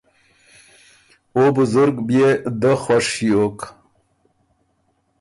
[1.35, 2.29] او بزرګ بيې
[2.61, 3.59] دۀ خوش ݭیوک